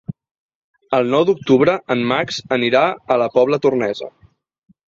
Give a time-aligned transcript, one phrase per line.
[0.99, 2.83] El nou d'octubre en Max anirà
[3.17, 4.11] a la Pobla Tornesa.